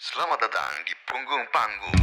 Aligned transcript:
Selamat 0.00 0.40
datang 0.40 0.72
di 0.88 0.96
punggung 1.04 1.44
panggung. 1.52 2.00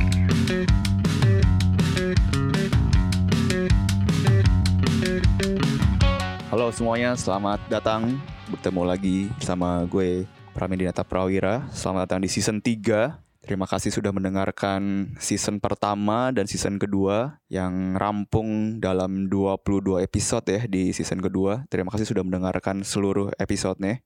Halo 6.54 6.70
semuanya, 6.70 7.18
selamat 7.18 7.58
datang 7.74 8.22
bertemu 8.54 8.82
lagi 8.86 9.34
sama 9.42 9.82
gue 9.90 10.30
Pramedinata 10.54 11.02
Prawira. 11.02 11.66
Selamat 11.74 12.06
datang 12.06 12.22
di 12.22 12.30
season 12.30 12.62
3. 12.62 13.18
Terima 13.42 13.66
kasih 13.66 13.90
sudah 13.90 14.14
mendengarkan 14.14 15.18
season 15.18 15.58
pertama 15.58 16.30
dan 16.30 16.46
season 16.46 16.78
kedua 16.78 17.42
yang 17.50 17.98
rampung 17.98 18.78
dalam 18.78 19.26
22 19.26 20.06
episode 20.06 20.46
ya 20.46 20.70
di 20.70 20.94
season 20.94 21.18
kedua. 21.18 21.66
Terima 21.74 21.90
kasih 21.90 22.06
sudah 22.06 22.22
mendengarkan 22.22 22.86
seluruh 22.86 23.34
episodenya. 23.42 24.06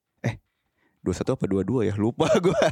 Eh, 1.02 1.10
21 1.10 1.34
apa 1.34 1.46
22 1.50 1.90
ya? 1.90 1.94
Lupa 1.98 2.30
gue. 2.46 2.66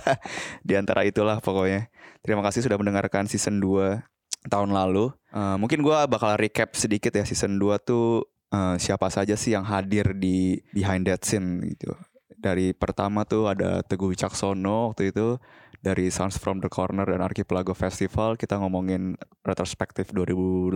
di 0.62 0.74
antara 0.78 1.02
itulah 1.04 1.42
pokoknya. 1.42 1.90
Terima 2.22 2.46
kasih 2.46 2.62
sudah 2.62 2.78
mendengarkan 2.78 3.26
season 3.26 3.58
2 3.58 4.06
tahun 4.48 4.70
lalu. 4.72 5.12
Eh, 5.34 5.58
mungkin 5.58 5.82
gue 5.82 5.98
bakal 6.08 6.38
recap 6.38 6.78
sedikit 6.78 7.12
ya 7.12 7.26
season 7.26 7.58
2 7.58 7.82
tuh 7.82 8.30
eh, 8.54 8.76
siapa 8.78 9.10
saja 9.10 9.34
sih 9.34 9.58
yang 9.58 9.66
hadir 9.66 10.14
di 10.14 10.62
behind 10.72 11.10
that 11.10 11.26
scene 11.26 11.66
gitu. 11.66 11.92
Dari 12.40 12.72
pertama 12.72 13.28
tuh 13.28 13.52
ada 13.52 13.84
Teguh 13.84 14.16
Wicaksono 14.16 14.94
waktu 14.94 15.12
itu 15.12 15.36
dari 15.80 16.12
Sounds 16.12 16.40
from 16.40 16.60
the 16.60 16.72
Corner 16.72 17.08
dan 17.08 17.24
Archipelago 17.24 17.72
Festival 17.72 18.36
kita 18.36 18.60
ngomongin 18.60 19.20
retrospektif 19.44 20.12
2018. 20.16 20.72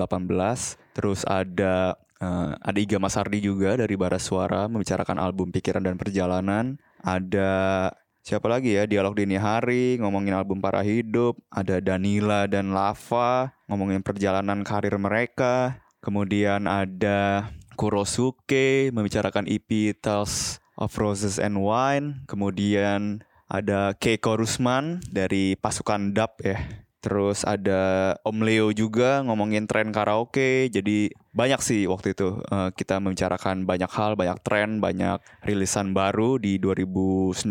Terus 0.95 1.23
ada 1.23 1.95
eh, 2.19 2.51
ada 2.55 2.79
Iga 2.79 2.99
Masardi 2.99 3.39
juga 3.39 3.79
dari 3.79 3.95
Bara 3.95 4.19
Suara 4.19 4.67
membicarakan 4.67 5.19
album 5.19 5.55
Pikiran 5.55 5.83
dan 5.83 5.95
Perjalanan. 5.95 6.79
Ada 7.03 7.91
siapa 8.23 8.47
lagi 8.47 8.79
ya 8.79 8.87
Dialog 8.87 9.19
Dini 9.19 9.35
Hari 9.35 9.99
ngomongin 9.99 10.31
album 10.31 10.63
Para 10.63 10.79
Hidup. 10.87 11.35
Ada 11.51 11.83
Danila 11.83 12.47
dan 12.47 12.71
Lava 12.71 13.51
ngomongin 13.67 13.99
perjalanan 13.99 14.63
karir 14.63 14.95
mereka. 14.95 15.83
Kemudian 15.99 16.63
ada 16.63 17.51
Kurosuke 17.75 18.87
membicarakan 18.95 19.51
EP 19.51 19.91
Tales 19.99 20.63
of 20.79 20.95
Roses 20.95 21.43
and 21.43 21.59
Wine. 21.59 22.23
Kemudian 22.23 23.19
ada 23.51 23.91
Keiko 23.99 24.39
Rusman 24.39 25.03
dari 25.11 25.59
pasukan 25.59 26.15
Dap 26.15 26.39
ya. 26.39 26.55
Terus 27.03 27.43
ada 27.43 28.15
Om 28.23 28.47
Leo 28.47 28.71
juga 28.71 29.19
ngomongin 29.27 29.67
tren 29.67 29.91
karaoke. 29.91 30.71
Jadi 30.71 31.11
banyak 31.33 31.59
sih 31.65 31.89
waktu 31.89 32.13
itu 32.13 32.39
eh, 32.45 32.69
kita 32.77 33.01
membicarakan 33.01 33.65
banyak 33.65 33.89
hal, 33.89 34.13
banyak 34.13 34.37
tren, 34.45 34.77
banyak 34.77 35.17
rilisan 35.41 35.91
baru 35.91 36.37
di 36.37 36.61
2019. 36.61 37.41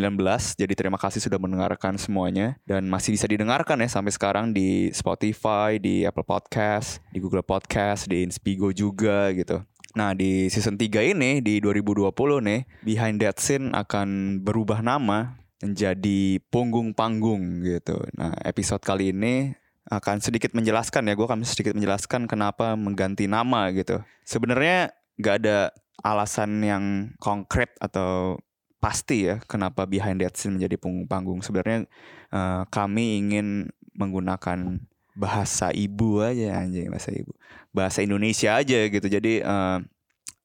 Jadi 0.55 0.73
terima 0.79 0.97
kasih 0.97 1.19
sudah 1.19 1.43
mendengarkan 1.43 1.99
semuanya 1.99 2.57
dan 2.63 2.87
masih 2.87 3.19
bisa 3.19 3.27
didengarkan 3.27 3.83
ya 3.83 3.91
sampai 3.91 4.15
sekarang 4.15 4.55
di 4.55 4.95
Spotify, 4.95 5.83
di 5.83 6.07
Apple 6.07 6.25
Podcast, 6.25 7.03
di 7.11 7.19
Google 7.19 7.43
Podcast, 7.43 8.07
di 8.07 8.23
Inspigo 8.23 8.71
juga 8.71 9.35
gitu. 9.35 9.67
Nah 9.99 10.17
di 10.17 10.49
season 10.49 10.79
3 10.79 11.13
ini 11.13 11.45
di 11.45 11.61
2020 11.61 12.15
nih 12.49 12.61
Behind 12.87 13.19
That 13.21 13.43
Scene 13.43 13.75
akan 13.77 14.41
berubah 14.41 14.81
nama 14.81 15.43
menjadi 15.61 16.39
punggung 16.49 16.95
panggung 16.95 17.67
gitu. 17.67 17.99
Nah 18.15 18.33
episode 18.47 18.83
kali 18.83 19.11
ini 19.11 19.53
akan 19.91 20.23
sedikit 20.23 20.55
menjelaskan 20.55 21.11
ya 21.11 21.15
gue 21.19 21.27
akan 21.27 21.43
sedikit 21.43 21.75
menjelaskan 21.75 22.31
kenapa 22.31 22.79
mengganti 22.79 23.27
nama 23.27 23.71
gitu. 23.75 23.99
Sebenarnya 24.23 24.95
nggak 25.19 25.37
ada 25.43 25.59
alasan 26.03 26.63
yang 26.63 26.85
konkret 27.19 27.75
atau 27.83 28.39
pasti 28.83 29.31
ya 29.31 29.39
kenapa 29.47 29.87
Behind 29.87 30.19
That 30.23 30.39
Scene 30.39 30.59
menjadi 30.59 30.79
punggung 30.79 31.07
panggung. 31.11 31.41
Sebenarnya 31.43 31.91
eh, 32.31 32.63
kami 32.71 33.19
ingin 33.19 33.71
menggunakan 33.99 34.83
bahasa 35.13 35.69
ibu 35.77 36.25
aja 36.25 36.65
anjing 36.65 36.89
bahasa 36.89 37.13
ibu 37.13 37.37
bahasa 37.69 38.01
Indonesia 38.01 38.57
aja 38.57 38.89
gitu 38.89 39.07
jadi 39.13 39.45
eh, 39.45 39.79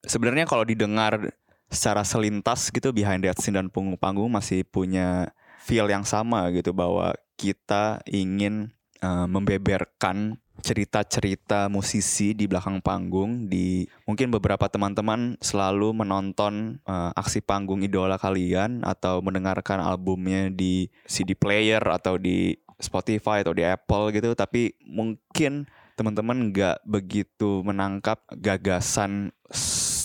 sebenarnya 0.04 0.44
kalau 0.44 0.68
didengar 0.68 1.32
secara 1.72 2.04
selintas 2.04 2.72
gitu 2.72 2.92
behind 2.92 3.24
that 3.24 3.40
scene 3.40 3.56
dan 3.56 3.72
punggung 3.72 4.00
panggung 4.00 4.32
masih 4.32 4.68
punya 4.68 5.32
feel 5.60 5.88
yang 5.88 6.04
sama 6.08 6.48
gitu 6.56 6.72
bahwa 6.72 7.16
kita 7.36 8.00
ingin 8.08 8.72
eh, 9.02 9.28
membeberkan 9.28 10.38
cerita-cerita 10.58 11.70
musisi 11.70 12.34
di 12.34 12.50
belakang 12.50 12.82
panggung 12.82 13.46
di 13.46 13.86
mungkin 14.10 14.34
beberapa 14.34 14.66
teman-teman 14.66 15.38
selalu 15.38 15.94
menonton 15.94 16.82
eh, 16.82 17.12
aksi 17.14 17.46
panggung 17.46 17.86
idola 17.86 18.18
kalian 18.18 18.82
atau 18.82 19.22
mendengarkan 19.22 19.80
albumnya 19.82 20.50
di 20.50 20.90
CD 21.06 21.38
player 21.38 21.82
atau 21.82 22.18
di 22.18 22.58
Spotify 22.78 23.42
atau 23.42 23.54
di 23.58 23.66
Apple 23.66 24.14
gitu. 24.14 24.34
Tapi 24.38 24.78
mungkin 24.86 25.66
teman-teman 25.98 26.54
nggak 26.54 26.86
begitu 26.86 27.66
menangkap 27.66 28.22
gagasan 28.38 29.34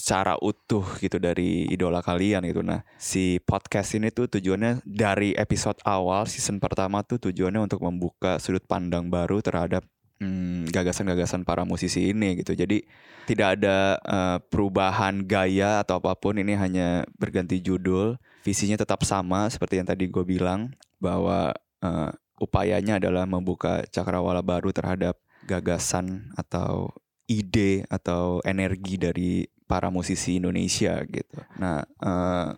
secara 0.03 0.35
utuh 0.43 0.83
gitu 0.99 1.23
dari 1.23 1.71
idola 1.71 2.03
kalian 2.03 2.43
gitu. 2.51 2.59
Nah 2.67 2.83
si 2.99 3.39
podcast 3.39 3.95
ini 3.95 4.11
tuh 4.11 4.27
tujuannya 4.27 4.83
dari 4.83 5.31
episode 5.39 5.79
awal 5.87 6.27
season 6.27 6.59
pertama 6.59 7.07
tuh 7.07 7.23
tujuannya 7.23 7.63
untuk 7.71 7.87
membuka 7.87 8.43
sudut 8.43 8.67
pandang 8.67 9.07
baru 9.07 9.39
terhadap 9.39 9.87
hmm, 10.19 10.75
gagasan-gagasan 10.75 11.47
para 11.47 11.63
musisi 11.63 12.11
ini 12.11 12.43
gitu. 12.43 12.59
Jadi 12.59 12.83
tidak 13.31 13.63
ada 13.63 14.03
eh, 14.03 14.39
perubahan 14.51 15.23
gaya 15.23 15.87
atau 15.87 16.03
apa 16.03 16.19
pun 16.19 16.35
ini 16.35 16.59
hanya 16.59 17.07
berganti 17.15 17.63
judul. 17.63 18.19
Visinya 18.43 18.75
tetap 18.75 19.07
sama 19.07 19.47
seperti 19.55 19.79
yang 19.79 19.87
tadi 19.87 20.11
gue 20.11 20.27
bilang 20.27 20.75
bahwa 20.99 21.55
eh, 21.79 22.11
upayanya 22.43 22.99
adalah 22.99 23.23
membuka 23.23 23.87
cakrawala 23.87 24.43
baru 24.43 24.75
terhadap 24.75 25.15
gagasan 25.47 26.35
atau 26.35 26.91
ide 27.31 27.87
atau 27.87 28.43
energi 28.43 28.99
dari 28.99 29.47
para 29.67 29.89
musisi 29.89 30.39
Indonesia 30.39 31.01
gitu. 31.07 31.39
Nah, 31.59 31.83
eh, 31.83 32.49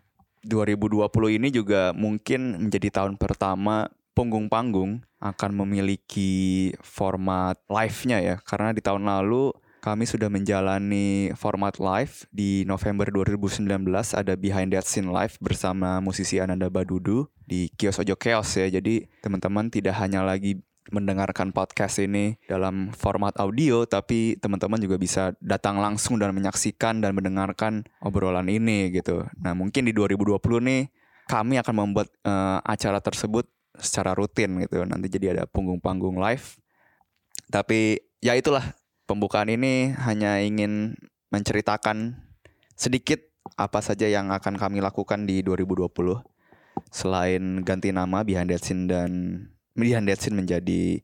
2020 0.44 1.40
ini 1.40 1.48
juga 1.48 1.96
mungkin 1.96 2.68
menjadi 2.68 3.00
tahun 3.00 3.16
pertama 3.16 3.88
punggung 4.12 4.46
panggung 4.46 5.02
akan 5.18 5.50
memiliki 5.64 6.70
format 6.84 7.56
live-nya 7.66 8.20
ya 8.20 8.36
karena 8.44 8.76
di 8.76 8.84
tahun 8.84 9.08
lalu 9.08 9.50
kami 9.84 10.08
sudah 10.08 10.32
menjalani 10.32 11.28
format 11.36 11.76
live 11.76 12.24
di 12.32 12.64
November 12.64 13.12
2019 13.12 13.68
ada 14.16 14.32
Behind 14.32 14.72
That 14.72 14.88
Scene 14.88 15.12
Live 15.12 15.36
bersama 15.44 16.00
musisi 16.00 16.40
Ananda 16.40 16.72
Badudu 16.72 17.28
di 17.44 17.68
Kios 17.76 18.00
Ojo 18.00 18.16
Chaos 18.16 18.48
ya. 18.56 18.64
Jadi 18.72 19.04
teman-teman 19.20 19.68
tidak 19.68 20.00
hanya 20.00 20.24
lagi 20.24 20.64
mendengarkan 20.92 21.54
podcast 21.54 21.96
ini 22.02 22.36
dalam 22.44 22.92
format 22.92 23.32
audio 23.40 23.88
tapi 23.88 24.36
teman-teman 24.36 24.76
juga 24.76 25.00
bisa 25.00 25.32
datang 25.40 25.80
langsung 25.80 26.20
dan 26.20 26.36
menyaksikan 26.36 27.00
dan 27.00 27.16
mendengarkan 27.16 27.88
obrolan 28.04 28.50
ini 28.52 28.92
gitu. 28.92 29.24
Nah, 29.40 29.56
mungkin 29.56 29.88
di 29.88 29.92
2020 29.96 30.36
nih 30.60 30.82
kami 31.24 31.56
akan 31.56 31.74
membuat 31.74 32.12
eh, 32.24 32.58
acara 32.60 33.00
tersebut 33.00 33.48
secara 33.78 34.12
rutin 34.12 34.60
gitu. 34.60 34.84
Nanti 34.84 35.08
jadi 35.08 35.38
ada 35.38 35.44
punggung-panggung 35.48 36.20
live. 36.20 36.60
Tapi 37.48 37.98
ya 38.20 38.36
itulah 38.36 38.76
pembukaan 39.08 39.48
ini 39.48 39.92
hanya 40.04 40.40
ingin 40.40 40.96
menceritakan 41.32 42.20
sedikit 42.74 43.20
apa 43.60 43.84
saja 43.84 44.08
yang 44.08 44.32
akan 44.32 44.56
kami 44.56 44.80
lakukan 44.80 45.28
di 45.28 45.44
2020 45.44 45.92
selain 46.90 47.62
ganti 47.62 47.94
nama 47.94 48.24
Behind 48.26 48.50
That 48.50 48.64
Scene 48.64 48.90
dan 48.90 49.10
That 49.74 50.18
Scene 50.22 50.38
menjadi 50.38 51.02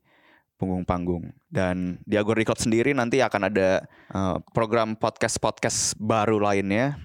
punggung 0.55 0.85
panggung 0.85 1.33
dan 1.49 1.97
di 2.05 2.15
Agor 2.21 2.37
Record 2.37 2.61
sendiri 2.61 2.93
nanti 2.93 3.17
akan 3.19 3.49
ada 3.49 3.83
eh, 4.13 4.37
program 4.53 4.93
podcast-podcast 4.93 5.97
baru 5.97 6.37
lainnya 6.37 7.01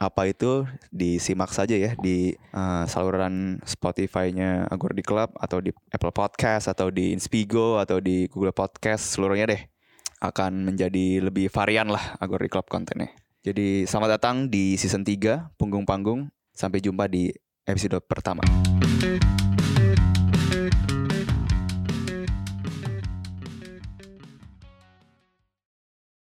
apa 0.00 0.28
itu 0.28 0.64
disimak 0.92 1.52
saja 1.52 1.76
ya 1.76 1.96
di 1.96 2.36
eh, 2.36 2.84
saluran 2.86 3.58
Spotify-nya 3.64 4.68
Agor 4.68 4.92
di 4.92 5.00
Club 5.00 5.32
atau 5.40 5.64
di 5.64 5.72
Apple 5.92 6.12
Podcast 6.12 6.68
atau 6.68 6.92
di 6.92 7.16
Inspigo 7.16 7.80
atau 7.80 7.98
di 7.98 8.28
Google 8.28 8.52
Podcast 8.52 9.16
seluruhnya 9.16 9.48
deh 9.48 9.62
akan 10.20 10.68
menjadi 10.68 11.24
lebih 11.24 11.48
varian 11.48 11.88
lah 11.88 12.20
Agor 12.20 12.44
Club 12.52 12.68
kontennya. 12.68 13.08
Jadi 13.40 13.88
selamat 13.88 14.20
datang 14.20 14.36
di 14.52 14.76
season 14.76 15.00
3 15.00 15.56
Punggung 15.56 15.88
Panggung. 15.88 16.28
Sampai 16.52 16.84
jumpa 16.84 17.08
di 17.08 17.32
episode 17.64 17.96
pertama. 18.04 18.44